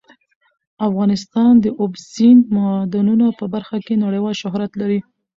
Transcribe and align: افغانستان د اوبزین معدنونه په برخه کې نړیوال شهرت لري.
افغانستان 0.87 1.51
د 1.63 1.65
اوبزین 1.81 2.37
معدنونه 2.55 3.27
په 3.39 3.45
برخه 3.53 3.77
کې 3.85 4.01
نړیوال 4.05 4.35
شهرت 4.41 4.71
لري. 4.81 4.99